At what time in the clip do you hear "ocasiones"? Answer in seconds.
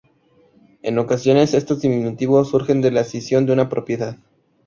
0.97-1.53